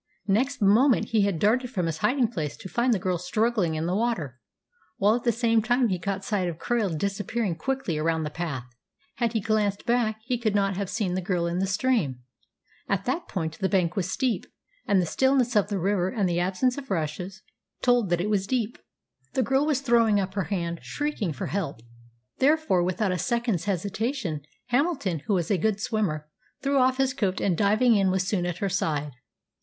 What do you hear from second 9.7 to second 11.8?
back he could not have seen the girl in the